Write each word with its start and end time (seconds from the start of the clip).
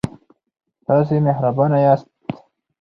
تاسې 0.85 1.15
مهربانه 1.25 1.77
یاست. 1.85 2.07